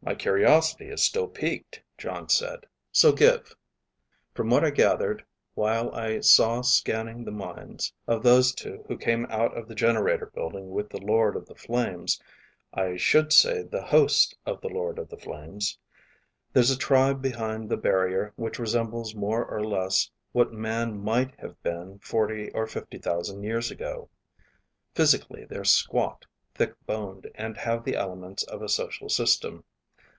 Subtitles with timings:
[0.00, 2.64] "My curiosity is still peaked," Jon said.
[2.92, 3.54] "So give."
[4.32, 9.26] "From what I gathered while I saw scanning the minds of those two who came
[9.28, 12.18] out of the generator building with the Lord of the Flames
[12.72, 15.76] (I should say the host of the Lord of the Flames),
[16.54, 21.60] there's a tribe behind the barrier which resembles more or less what man might have
[21.62, 24.08] been forty or fifty thousand years ago.
[24.94, 26.24] Physically they're squat,
[26.54, 29.64] thick boned, and have the elements of a social system.